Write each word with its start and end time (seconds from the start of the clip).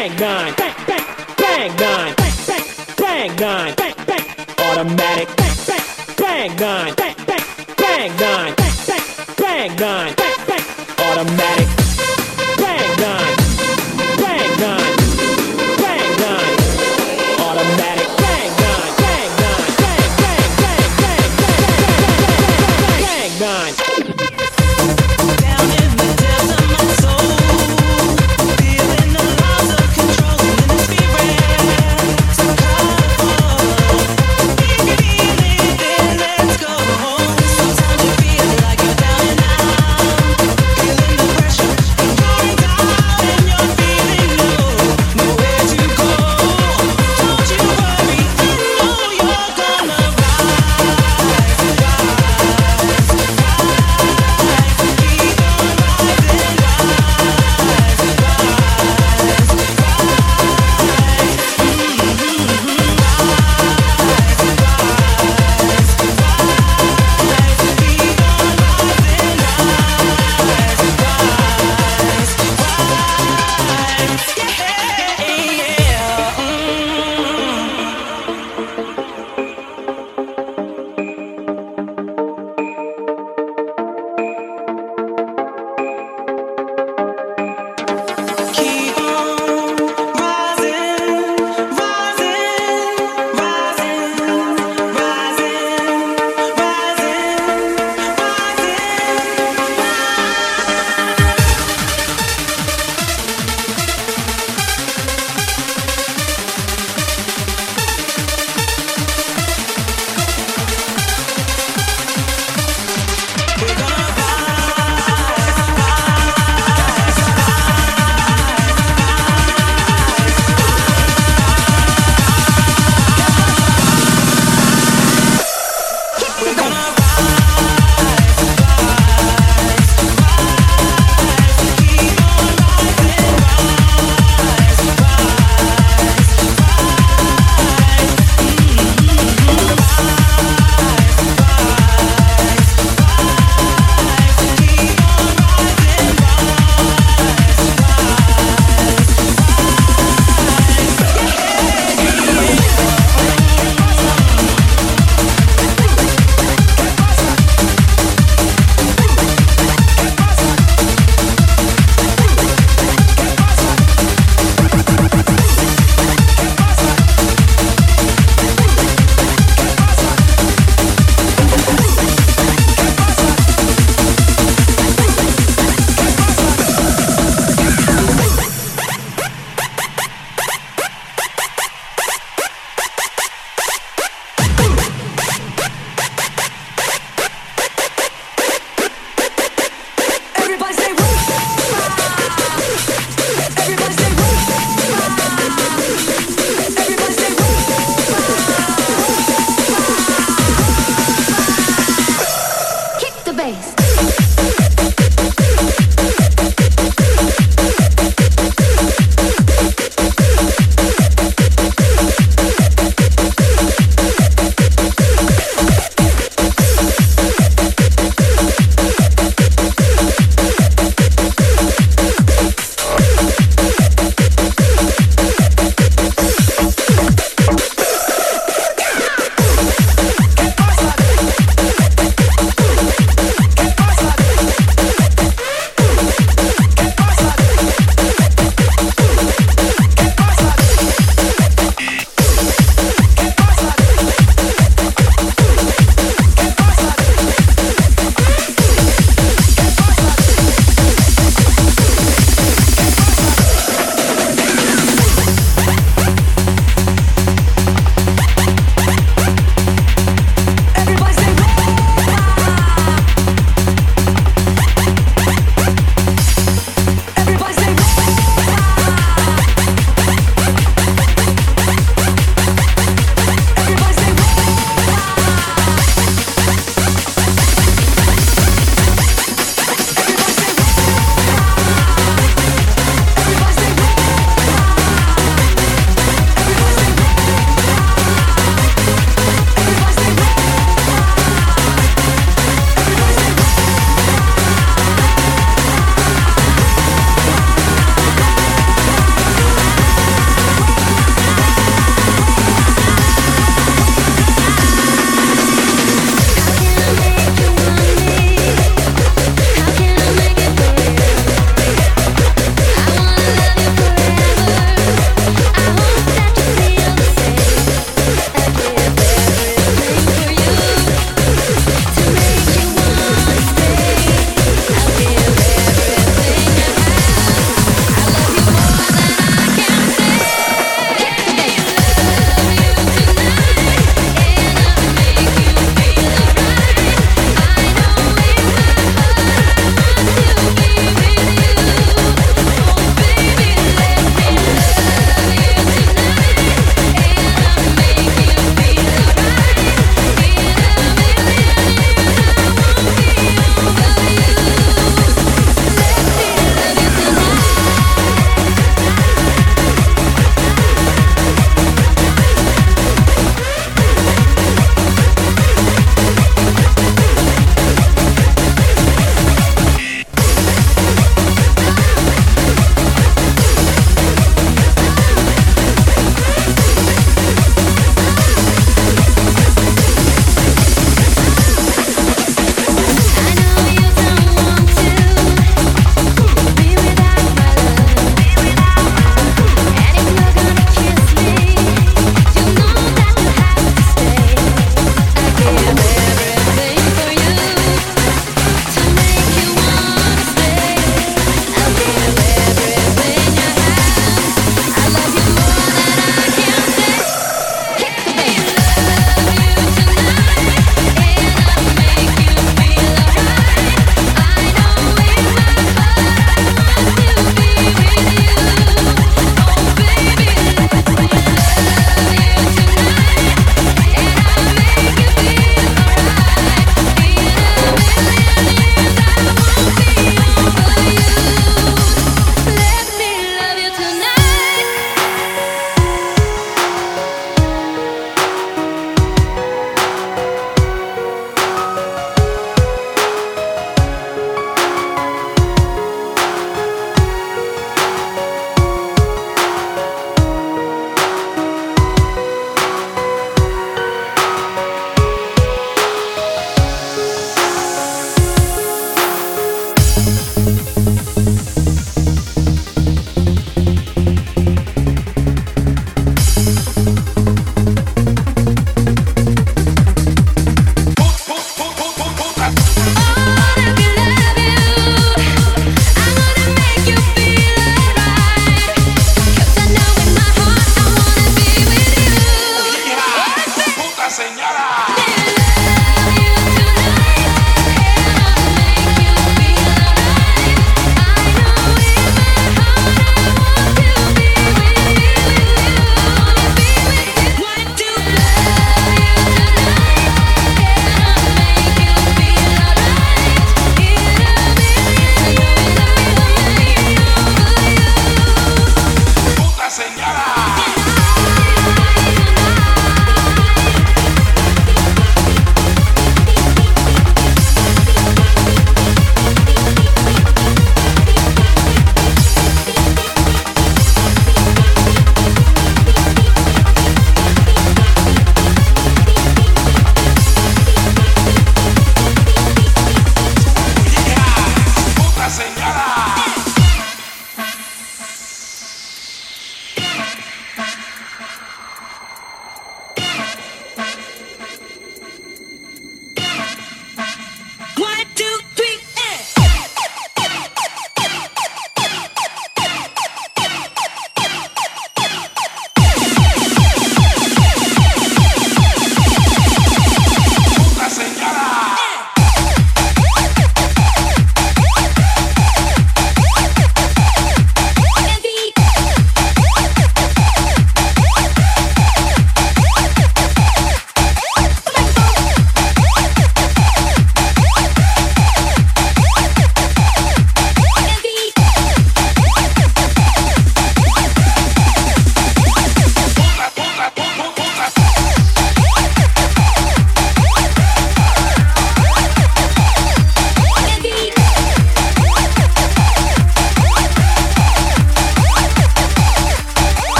bang 0.00 0.16
nine, 0.18 0.54
bang 0.56 0.74
bang 0.86 1.04
bang 1.36 1.76
nine, 1.76 2.14
bang 2.16 2.32
bang 2.48 2.64
bang 2.96 3.36
nine, 3.36 3.74
bang 3.76 3.94
bang 4.06 4.24
automatic, 4.56 5.28
bang 5.36 6.56
bang 6.56 6.56
bang 6.56 6.94
bang 6.96 7.14
bang 7.26 7.44
bang 7.76 8.16
nine, 8.16 8.54
bang 8.56 8.72
bang 8.88 9.04
bang 9.36 9.76
nine, 9.76 10.14
bang 10.16 10.40
bang 10.48 10.64
automatic, 10.96 11.68
bang 12.56 13.00
nine. 13.00 13.29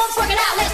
bumps 0.00 0.16
working 0.16 0.36
out. 0.38 0.56
Let's 0.56 0.69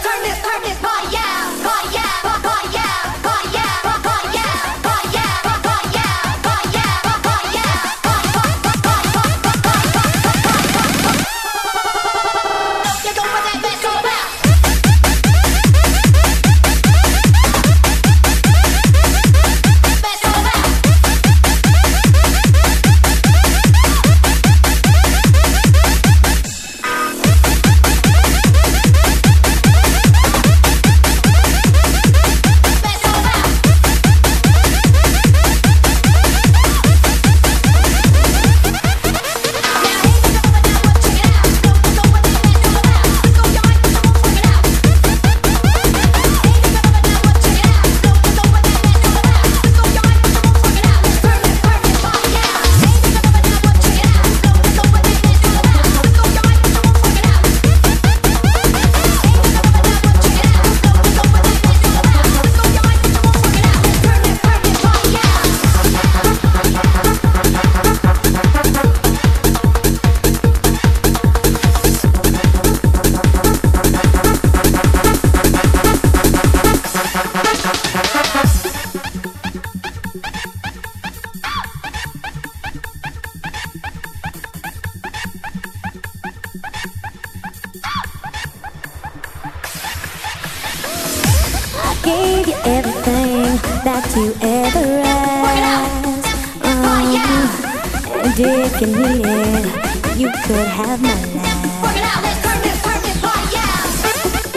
You 100.16 100.30
could 100.44 100.66
have 100.66 101.00
my 101.02 101.08
life. 101.08 101.82
Work 101.82 101.96
it 101.96 102.04
out, 102.04 102.22
let's 102.22 102.40
turn 102.42 102.62
this, 102.62 102.82
turn 102.82 103.00
this. 103.02 103.16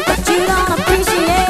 But 0.08 0.30
you 0.30 0.46
don't 0.46 0.80
appreciate. 0.80 1.49